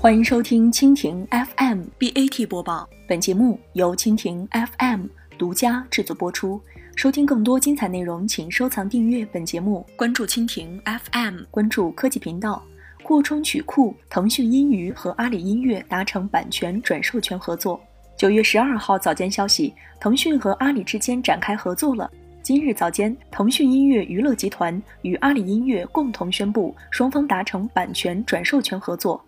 [0.00, 5.06] 欢迎收听蜻蜓 FM BAT 播报，本节目由蜻蜓 FM
[5.36, 6.62] 独家制作播出。
[6.94, 12.62] 收听更多精彩内容，请收藏订阅本节目，关注蜻蜓 FM，关注科技频道。
[13.02, 17.80] 扩充曲库，腾讯音娱和阿里音乐达成版权转授权合作。
[18.16, 22.08] 九月十二号早间消息，腾讯和阿里之间展开合作了。
[22.40, 29.20] 今日早间，腾讯音乐娱乐集团与阿里音乐共同宣布，双方达成版权转授权合作。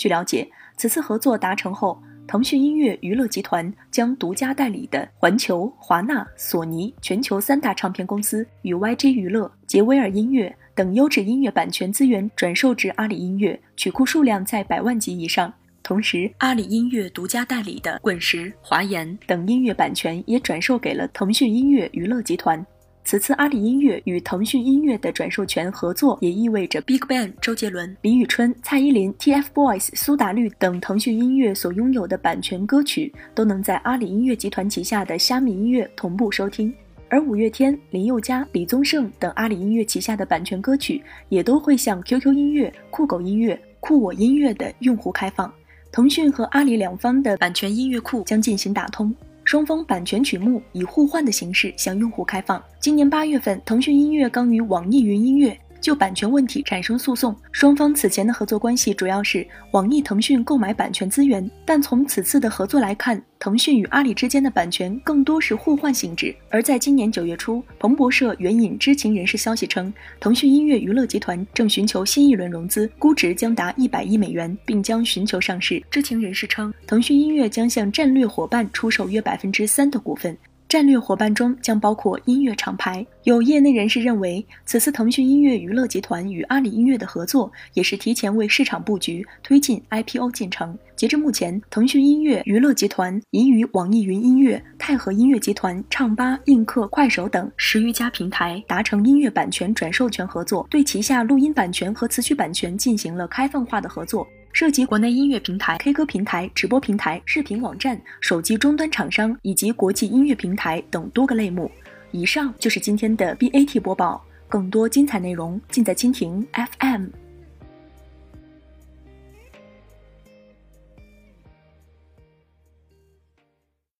[0.00, 15.52] 据了解，此次合作达成后，腾讯音乐娱乐集团将独家代理的环球、华纳、索尼全球三大唱片公司与 YG 娱乐、杰威尔音乐等优质音乐版权资源转售至阿里音乐，曲库数量在百万级以上。
[15.82, 22.64] 同时，阿里音乐独家代理的滚石、华研等音乐版权也转售给了腾讯音乐娱乐集团。
[23.10, 36.72] 此次阿里音乐与腾讯音乐的转授权合作，也意味着 BigBang、周杰伦、李宇春、蔡依林、TFBOYS、苏打绿等腾讯音乐所拥有的版权歌曲，都能在阿里音乐集团旗下的虾米音乐同步收听。
[37.08, 45.52] 而五月天、林宥嘉、李宗盛等阿里音乐旗下的版权歌曲，也都会向 QQ 音乐、酷狗音乐、酷我音乐的用户开放。
[45.90, 49.12] 腾讯和阿里两方的版权音乐库将进行打通。
[49.50, 52.62] 双方版权曲目以互换的形式向用户开放。
[52.78, 55.58] 今年八月份，腾讯音乐刚与网易云音乐。
[55.80, 66.34] 就版权问题产生诉讼，双方此前的合作关系主要是网易、腾讯购买版权资源，但从此次的合作来看，腾讯与阿里之间的版权更多是互换性质。
[66.50, 75.82] 而在今年九月初，彭博社援引知情人士消息称，腾讯音乐娱乐集团正寻求新一轮融资，估值将达一百亿美元，并将寻求上市。
[75.90, 80.36] 知情人士称，腾讯音乐将向战略伙伴出售约百分之三的股份。
[80.70, 83.04] 战略伙伴中将包括音乐厂牌。
[83.24, 90.78] 有业内人士认为，此次腾讯音乐娱乐集团与阿里音乐的合作，也是提前为市场布局，推进 IPO 进程。
[90.94, 104.24] 截至目前，腾讯音乐娱乐集团已与网易云音乐、泰和音乐集团、唱吧、映客、快手等十余家平台达成音乐版权转授权合作，对旗下录音版权和词曲版权进行了开放化的合作。
[104.52, 111.70] 涉及国内音乐平台、K 歌平台、直播平台、视频网站、手机终端厂商以及国际音乐平台等多个类目。
[112.10, 117.06] 以上就是今天的 BAT 播报，更多精彩内容尽在蜻蜓 FM。